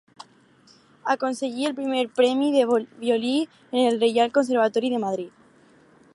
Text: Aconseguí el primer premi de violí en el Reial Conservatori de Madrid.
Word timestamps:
Aconseguí 1.13 1.67
el 1.69 1.75
primer 1.75 2.07
premi 2.09 2.51
de 2.51 2.65
violí 3.05 3.47
en 3.71 3.85
el 3.85 3.99
Reial 3.99 4.31
Conservatori 4.31 4.89
de 4.89 4.97
Madrid. 5.07 5.29